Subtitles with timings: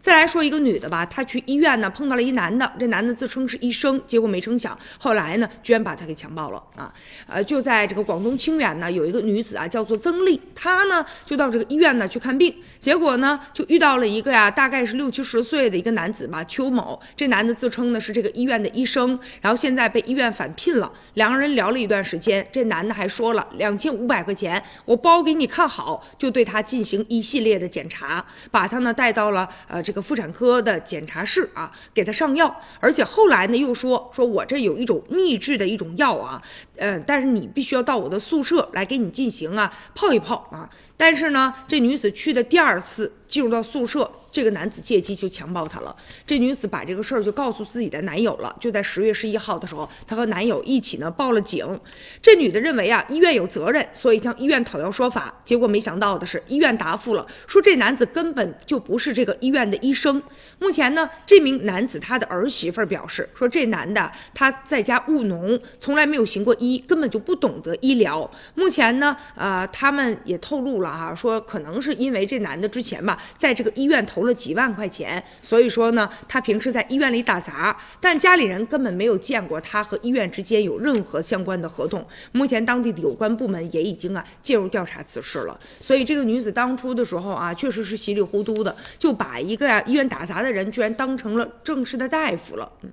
[0.00, 6.92] 再来说一个女的吧，她去医院呢碰到了一男的，这男的自称是医生，结果没成想后来呢居然把她给强暴了啊！
[7.26, 20.90] 呃，就在这个广东清远呢有一个女子啊叫做曾丽，她呢就到这个医院呢去看病，结果呢就遇到了一个呀大概是六七十岁的一个男子吧，邱某，这男的自称呢是这个医院的医生，然后现在被医院返聘了。
[21.14, 29.82] 两个人聊了一段时间，这男的还说了两千五百块钱我包给你看好，就对他进行一系列的检查，把他呢带到了呃。
[29.88, 36.42] 这个妇产科的检查室啊，给他上药，而且后来呢又说说我这有一种秘制的一种药啊，
[36.76, 40.68] 嗯，但是你必须要到我的宿舍来给你进行啊泡一泡啊。
[40.98, 44.10] 但是呢，这女子去的第二次进入到宿舍。
[44.30, 45.96] 这个男子借机就强暴她了，
[46.26, 48.54] 这女子把这个事儿就告诉自己的男友了。
[48.60, 51.66] 就在十月十一号的时候，她和男友一起呢报了警。
[52.20, 55.34] 这女的认为啊，医院有责任，所以向医院讨要说法。
[55.46, 60.22] 结果没想到的是，医院答复了，说这男子根本就不是这个医院的医生。
[60.58, 68.30] 目前呢，这名男子他的儿媳妇表示说，这男的他在家务农，从来没有行过医，根本就不懂得医疗。
[68.54, 74.28] 目前呢，呃，他们也透露了哈，说可能是因为这男的之前吧，在这个医院投。
[74.28, 82.06] 了几万块钱，所以说呢，他平时在医院里打杂，但家里人根本没有见过他和医院之间有任何相关的合同。
[82.32, 85.58] 目前当地的有关部门也已经啊介入调查此事了。
[85.80, 92.70] 所以这个女子当初的时候啊，确实是稀里糊涂的就把一个啊医院打杂的人居然当成了正式的大夫了。
[92.82, 92.90] 嗯。